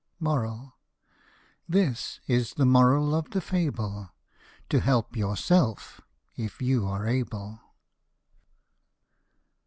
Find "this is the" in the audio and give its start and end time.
1.69-2.65